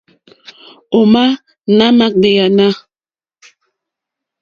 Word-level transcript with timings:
Ò 0.97 0.99
má 1.13 1.23
nà 1.77 1.85
mà 1.97 2.05
ɡbèáná. 2.13 2.67